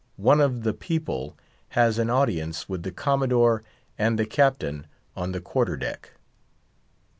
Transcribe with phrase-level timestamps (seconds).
[0.17, 1.37] ONE OF "THE PEOPLE"
[1.77, 3.61] HAS AN AUDIENCE WITH THE COMMODORE
[3.99, 6.13] AND THE CAPTAIN ON THE QUARTER DECK.